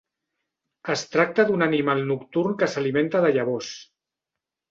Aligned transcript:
Es 0.93 1.01
tracta 1.15 1.45
d'un 1.49 1.65
animal 1.65 2.01
nocturn 2.11 2.57
que 2.63 2.71
s'alimenta 2.77 3.23
de 3.27 3.31
llavors. 3.37 3.69